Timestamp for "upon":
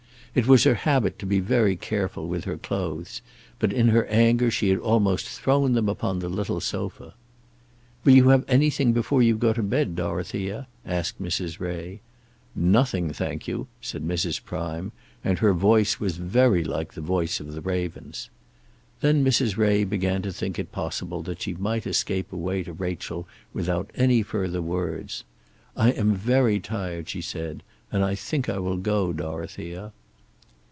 5.89-6.19